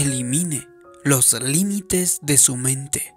[0.00, 0.68] Elimine
[1.02, 3.16] los límites de su mente.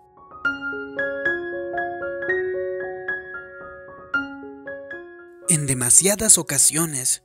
[5.47, 7.21] En demasiadas ocasiones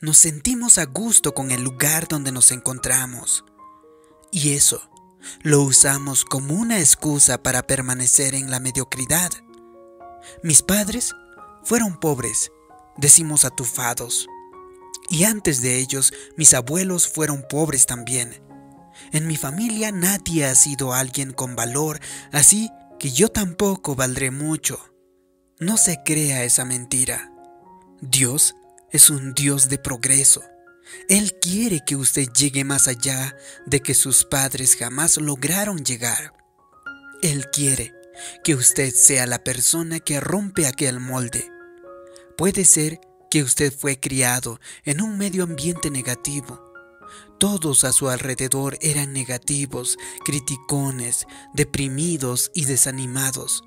[0.00, 3.44] nos sentimos a gusto con el lugar donde nos encontramos
[4.32, 4.90] y eso
[5.42, 9.30] lo usamos como una excusa para permanecer en la mediocridad.
[10.42, 11.14] Mis padres
[11.62, 12.50] fueron pobres,
[12.96, 14.26] decimos atufados,
[15.08, 18.47] y antes de ellos mis abuelos fueron pobres también.
[19.12, 22.00] En mi familia nadie ha sido alguien con valor,
[22.32, 24.78] así que yo tampoco valdré mucho.
[25.60, 27.32] No se crea esa mentira.
[28.00, 28.54] Dios
[28.90, 30.42] es un Dios de progreso.
[31.08, 36.32] Él quiere que usted llegue más allá de que sus padres jamás lograron llegar.
[37.22, 37.92] Él quiere
[38.44, 41.50] que usted sea la persona que rompe aquel molde.
[42.36, 46.67] Puede ser que usted fue criado en un medio ambiente negativo.
[47.38, 53.62] Todos a su alrededor eran negativos, criticones, deprimidos y desanimados.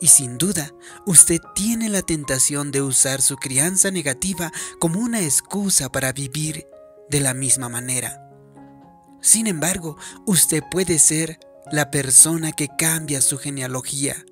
[0.00, 0.72] Y sin duda,
[1.04, 6.66] usted tiene la tentación de usar su crianza negativa como una excusa para vivir
[7.10, 8.26] de la misma manera.
[9.20, 11.38] Sin embargo, usted puede ser
[11.70, 14.24] la persona que cambia su genealogía.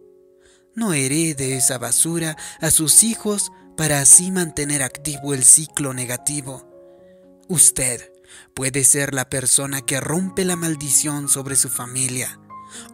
[0.75, 6.65] No herede esa basura a sus hijos para así mantener activo el ciclo negativo.
[7.49, 8.18] Usted
[8.55, 12.41] puede ser la persona que rompe la maldición sobre su familia.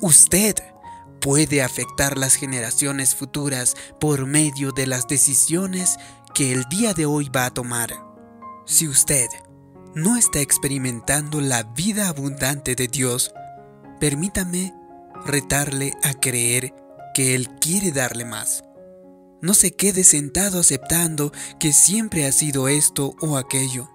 [0.01, 0.55] Usted
[1.21, 5.97] puede afectar las generaciones futuras por medio de las decisiones
[6.35, 7.95] que el día de hoy va a tomar.
[8.67, 9.29] Si usted
[9.95, 13.33] no está experimentando la vida abundante de Dios,
[14.01, 14.75] permítame
[15.25, 16.75] retarle a creer
[17.15, 18.65] que Él quiere darle más.
[19.41, 23.94] No se quede sentado aceptando que siempre ha sido esto o aquello.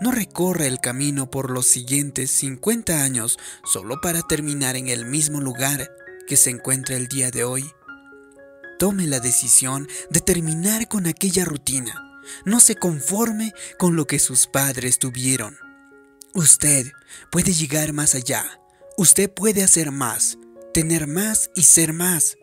[0.00, 5.40] No recorra el camino por los siguientes 50 años solo para terminar en el mismo
[5.40, 5.90] lugar
[6.26, 7.70] que se encuentra el día de hoy.
[8.78, 12.20] Tome la decisión de terminar con aquella rutina.
[12.44, 15.56] No se conforme con lo que sus padres tuvieron.
[16.34, 16.92] Usted
[17.30, 18.60] puede llegar más allá.
[18.98, 20.36] Usted puede hacer más,
[20.74, 22.36] tener más y ser más.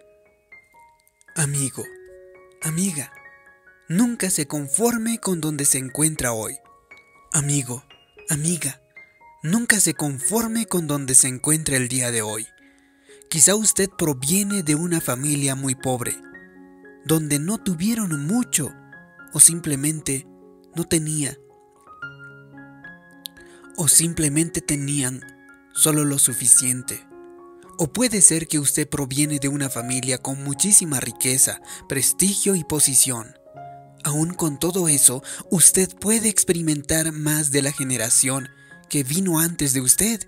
[1.35, 1.83] Amigo,
[2.63, 3.13] amiga,
[3.89, 6.57] nunca se conforme con donde se encuentra hoy.
[7.35, 7.83] Amigo,
[8.29, 8.79] amiga,
[9.41, 12.45] nunca se conforme con donde se encuentra el día de hoy.
[13.27, 16.15] Quizá usted proviene de una familia muy pobre,
[17.05, 18.71] donde no tuvieron mucho
[19.33, 20.27] o simplemente
[20.75, 21.35] no tenía.
[23.77, 25.21] O simplemente tenían
[25.73, 27.03] solo lo suficiente.
[27.79, 33.33] O puede ser que usted proviene de una familia con muchísima riqueza, prestigio y posición.
[34.03, 38.49] Aún con todo eso, usted puede experimentar más de la generación
[38.89, 40.27] que vino antes de usted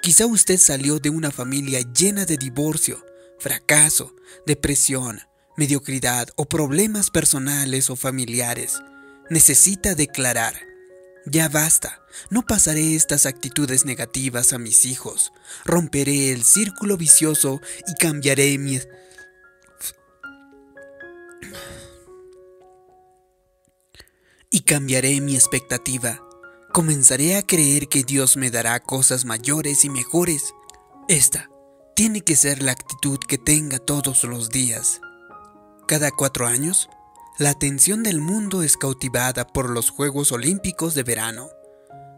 [0.00, 3.04] Quizá usted salió de una familia llena de divorcio,
[3.38, 4.14] fracaso,
[4.46, 5.20] depresión,
[5.56, 8.78] mediocridad o problemas personales o familiares.
[9.28, 10.54] Necesita declarar,
[11.26, 15.32] ya basta, no pasaré estas actitudes negativas a mis hijos,
[15.64, 18.80] romperé el círculo vicioso y cambiaré mi...
[24.50, 26.22] y cambiaré mi expectativa
[26.72, 30.54] comenzaré a creer que Dios me dará cosas mayores y mejores.
[31.08, 31.50] Esta
[31.96, 35.00] tiene que ser la actitud que tenga todos los días.
[35.86, 36.88] Cada cuatro años,
[37.38, 41.48] la atención del mundo es cautivada por los Juegos Olímpicos de verano.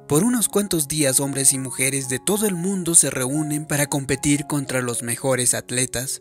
[0.09, 4.47] Por unos cuantos días hombres y mujeres de todo el mundo se reúnen para competir
[4.47, 6.21] contra los mejores atletas.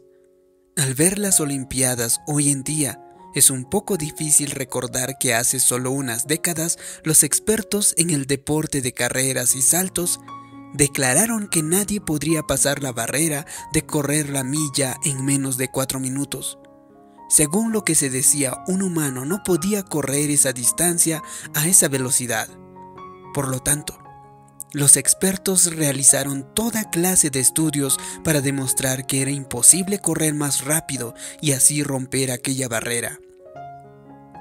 [0.77, 3.03] Al ver las Olimpiadas hoy en día,
[3.35, 8.81] es un poco difícil recordar que hace solo unas décadas los expertos en el deporte
[8.81, 10.19] de carreras y saltos
[10.73, 15.99] declararon que nadie podría pasar la barrera de correr la milla en menos de cuatro
[15.99, 16.57] minutos.
[17.29, 21.21] Según lo que se decía, un humano no podía correr esa distancia
[21.53, 22.49] a esa velocidad.
[23.35, 23.99] Por lo tanto,
[24.71, 31.15] los expertos realizaron toda clase de estudios para demostrar que era imposible correr más rápido
[31.41, 33.19] y así romper aquella barrera.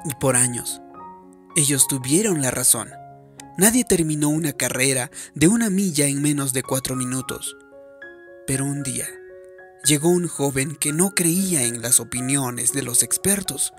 [0.05, 0.83] Y por años,
[1.57, 2.91] ellos tuvieron la razón.
[3.57, 7.57] Nadie terminó una carrera de una milla en menos de cuatro minutos.
[8.47, 9.07] Pero un día,
[9.85, 13.73] llegó un joven que no creía en las opiniones de los expertos.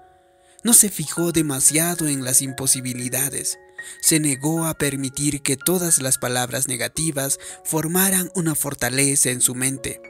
[0.64, 3.58] No se fijó demasiado en las imposibilidades
[4.02, 10.02] se negó a permitir que todas las palabras negativas formaran una fortaleza en su mente.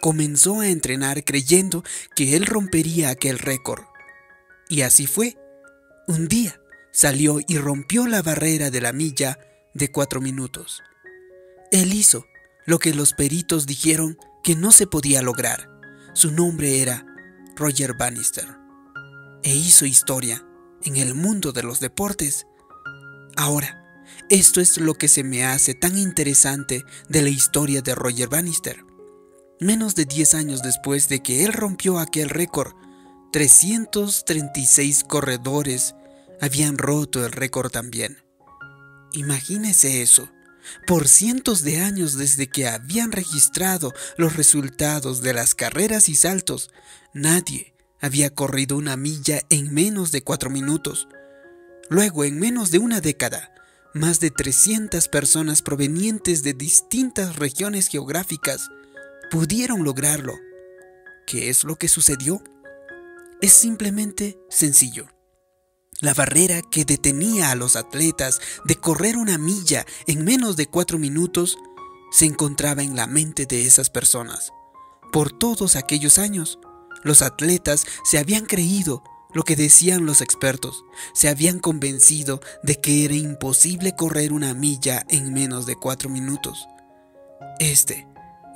[0.00, 1.82] Comenzó a entrenar creyendo
[2.14, 3.84] que él rompería aquel récord.
[4.68, 5.36] Y así fue.
[6.06, 6.60] Un día
[6.92, 9.38] salió y rompió la barrera de la milla
[9.74, 10.82] de cuatro minutos.
[11.70, 12.26] Él hizo
[12.64, 15.68] lo que los peritos dijeron que no se podía lograr.
[16.14, 17.06] Su nombre era
[17.56, 18.46] Roger Bannister.
[19.42, 20.44] E hizo historia
[20.82, 22.46] en el mundo de los deportes.
[23.38, 28.28] Ahora, esto es lo que se me hace tan interesante de la historia de Roger
[28.28, 28.84] Bannister.
[29.60, 32.72] Menos de 10 años después de que él rompió aquel récord,
[33.32, 35.94] 336 corredores
[36.40, 38.24] habían roto el récord también.
[39.12, 40.28] Imagínese eso.
[40.88, 46.72] Por cientos de años desde que habían registrado los resultados de las carreras y saltos,
[47.14, 51.06] nadie había corrido una milla en menos de cuatro minutos.
[51.90, 53.54] Luego, en menos de una década,
[53.94, 58.68] más de 300 personas provenientes de distintas regiones geográficas
[59.30, 60.38] pudieron lograrlo.
[61.26, 62.42] ¿Qué es lo que sucedió?
[63.40, 65.08] Es simplemente sencillo.
[66.00, 70.98] La barrera que detenía a los atletas de correr una milla en menos de cuatro
[70.98, 71.58] minutos
[72.12, 74.52] se encontraba en la mente de esas personas.
[75.12, 76.58] Por todos aquellos años,
[77.02, 79.02] los atletas se habían creído
[79.34, 80.84] lo que decían los expertos,
[81.14, 86.66] se habían convencido de que era imposible correr una milla en menos de cuatro minutos.
[87.58, 88.06] Este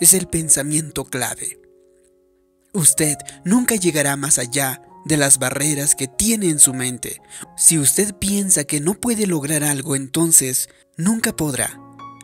[0.00, 1.60] es el pensamiento clave.
[2.72, 7.20] Usted nunca llegará más allá de las barreras que tiene en su mente.
[7.56, 11.78] Si usted piensa que no puede lograr algo, entonces nunca podrá.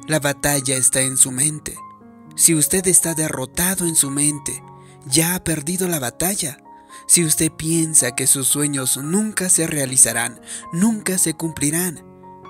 [0.07, 1.77] La batalla está en su mente.
[2.37, 4.63] Si usted está derrotado en su mente,
[5.07, 6.59] ya ha perdido la batalla.
[7.09, 10.41] Si usted piensa que sus sueños nunca se realizarán,
[10.75, 12.05] nunca se cumplirán.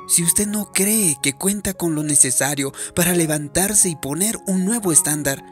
[0.08, 4.90] Si usted no cree que cuenta con lo necesario para levantarse y poner un nuevo
[4.90, 5.44] estándar,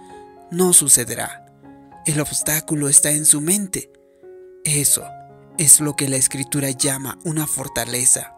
[0.50, 1.47] no sucederá.
[2.05, 3.93] El obstáculo está en su mente.
[4.64, 5.05] Eso
[5.56, 8.35] es lo que la escritura llama una fortaleza.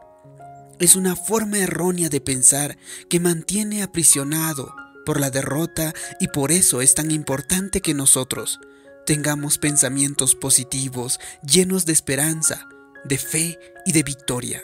[0.79, 2.76] Es una forma errónea de pensar
[3.09, 4.75] que mantiene aprisionado
[5.06, 8.61] por la derrota y por eso es tan importante que nosotros
[9.08, 12.69] tengamos pensamientos positivos, llenos de esperanza,
[13.06, 14.62] de fe y de victoria.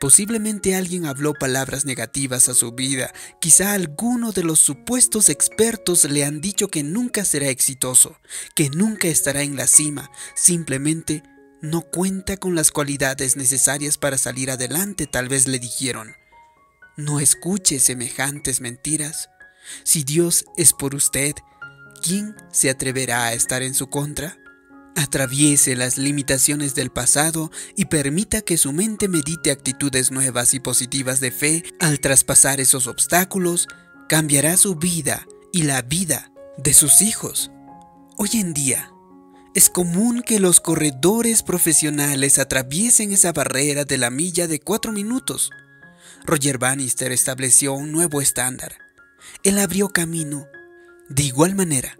[0.00, 6.24] Posiblemente alguien habló palabras negativas a su vida, quizá alguno de los supuestos expertos le
[6.24, 8.16] han dicho que nunca será exitoso,
[8.54, 11.22] que nunca estará en la cima, simplemente
[11.60, 16.14] no cuenta con las cualidades necesarias para salir adelante, tal vez le dijeron.
[16.96, 19.28] No escuche semejantes mentiras.
[19.84, 21.34] Si Dios es por usted,
[21.98, 24.38] ¿quién se atreverá a estar en su contra?
[24.96, 31.20] Atraviese las limitaciones del pasado y permita que su mente medite actitudes nuevas y positivas
[31.20, 31.62] de fe.
[31.78, 33.68] Al traspasar esos obstáculos,
[34.08, 37.50] cambiará su vida y la vida de sus hijos.
[38.16, 38.90] Hoy en día,
[39.54, 45.50] es común que los corredores profesionales atraviesen esa barrera de la milla de cuatro minutos.
[46.24, 48.78] Roger Bannister estableció un nuevo estándar.
[49.44, 50.46] Él abrió camino.
[51.08, 51.96] De igual manera,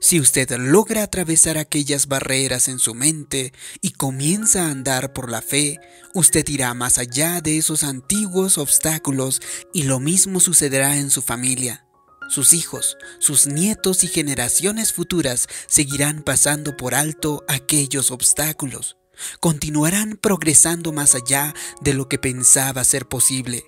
[0.00, 5.42] si usted logra atravesar aquellas barreras en su mente y comienza a andar por la
[5.42, 5.78] fe,
[6.14, 9.40] usted irá más allá de esos antiguos obstáculos
[9.72, 11.86] y lo mismo sucederá en su familia.
[12.28, 18.96] Sus hijos, sus nietos y generaciones futuras seguirán pasando por alto aquellos obstáculos.
[19.40, 23.64] Continuarán progresando más allá de lo que pensaba ser posible.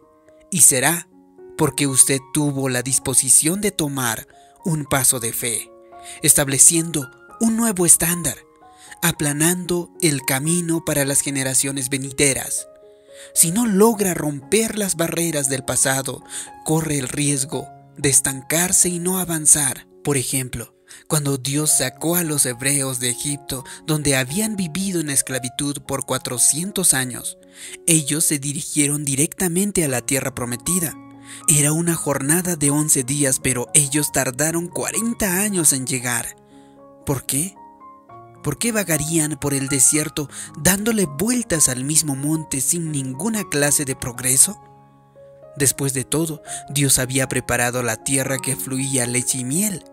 [0.50, 1.08] Y será
[1.56, 4.26] porque usted tuvo la disposición de tomar
[4.64, 5.70] un paso de fe
[6.22, 8.36] estableciendo un nuevo estándar,
[9.02, 12.68] aplanando el camino para las generaciones venideras.
[13.34, 16.22] Si no logra romper las barreras del pasado,
[16.64, 19.86] corre el riesgo de estancarse y no avanzar.
[20.02, 20.74] Por ejemplo,
[21.08, 26.94] cuando Dios sacó a los hebreos de Egipto, donde habían vivido en esclavitud por 400
[26.94, 27.38] años,
[27.86, 30.94] ellos se dirigieron directamente a la tierra prometida.
[31.48, 36.36] Era una jornada de 11 días, pero ellos tardaron 40 años en llegar.
[37.04, 37.54] ¿Por qué?
[38.42, 43.96] ¿Por qué vagarían por el desierto dándole vueltas al mismo monte sin ninguna clase de
[43.96, 44.60] progreso?
[45.56, 49.84] Después de todo, Dios había preparado la tierra que fluía leche y miel.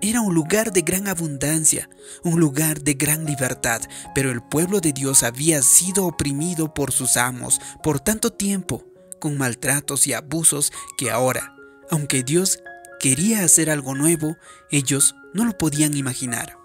[0.00, 1.88] Era un lugar de gran abundancia,
[2.22, 3.80] un lugar de gran libertad,
[4.14, 8.84] pero el pueblo de Dios había sido oprimido por sus amos por tanto tiempo
[9.18, 11.56] con maltratos y abusos que ahora,
[11.90, 12.60] aunque Dios
[13.00, 14.36] quería hacer algo nuevo,
[14.70, 16.56] ellos no lo podían imaginar.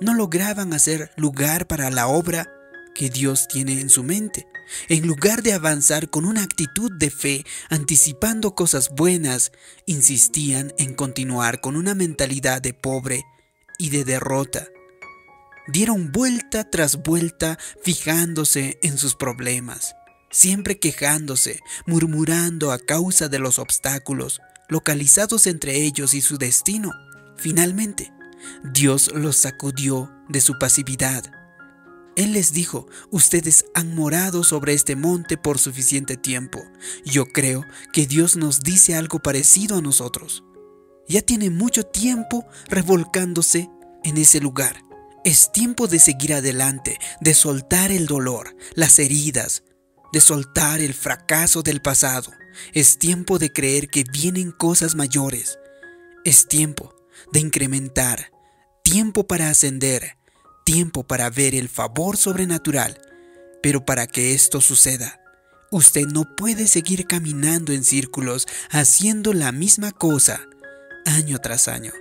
[0.00, 2.50] No lograban hacer lugar para la obra
[2.94, 4.46] que Dios tiene en su mente.
[4.88, 9.52] En lugar de avanzar con una actitud de fe, anticipando cosas buenas,
[9.86, 13.24] insistían en continuar con una mentalidad de pobre
[13.78, 14.66] y de derrota.
[15.68, 19.94] Dieron vuelta tras vuelta fijándose en sus problemas
[20.32, 26.92] siempre quejándose, murmurando a causa de los obstáculos, localizados entre ellos y su destino.
[27.36, 28.12] Finalmente,
[28.64, 31.24] Dios los sacudió de su pasividad.
[32.16, 36.62] Él les dijo, ustedes han morado sobre este monte por suficiente tiempo.
[37.04, 40.44] Yo creo que Dios nos dice algo parecido a nosotros.
[41.08, 43.70] Ya tiene mucho tiempo revolcándose
[44.04, 44.82] en ese lugar.
[45.24, 49.62] Es tiempo de seguir adelante, de soltar el dolor, las heridas,
[50.12, 52.30] de soltar el fracaso del pasado.
[52.74, 55.58] Es tiempo de creer que vienen cosas mayores.
[56.24, 56.94] Es tiempo
[57.32, 58.30] de incrementar,
[58.84, 60.18] tiempo para ascender,
[60.64, 63.00] tiempo para ver el favor sobrenatural.
[63.62, 65.20] Pero para que esto suceda,
[65.70, 70.46] usted no puede seguir caminando en círculos haciendo la misma cosa
[71.06, 71.92] año tras año.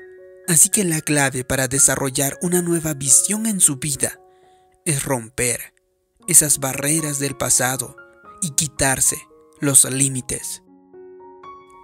[0.48, 4.20] Así que la clave para desarrollar una nueva visión en su vida
[4.86, 5.74] es romper
[6.28, 7.96] esas barreras del pasado
[8.42, 9.18] y quitarse
[9.60, 10.64] los límites.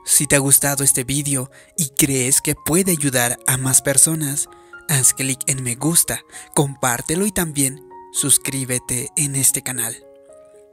[0.05, 4.47] Si te ha gustado este vídeo y crees que puede ayudar a más personas,
[4.87, 6.21] haz clic en me gusta,
[6.55, 9.95] compártelo y también suscríbete en este canal.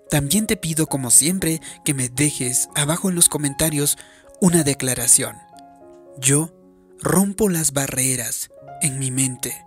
[0.09, 3.99] También te pido como siempre que me dejes abajo en los comentarios
[4.41, 5.37] una declaración.
[6.19, 6.53] Yo
[7.01, 8.51] rompo las barreras
[8.83, 9.65] en mi mente.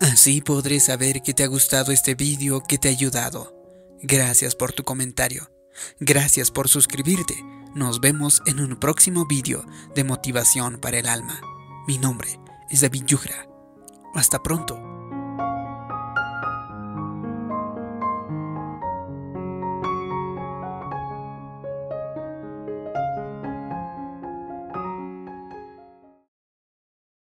[0.00, 3.53] Así podré saber que te ha gustado este vídeo, que te ha ayudado.
[4.06, 5.50] Gracias por tu comentario.
[5.98, 7.42] Gracias por suscribirte.
[7.74, 11.40] Nos vemos en un próximo vídeo de motivación para el alma.
[11.86, 13.48] Mi nombre es David Yugra.
[14.14, 14.93] Hasta pronto.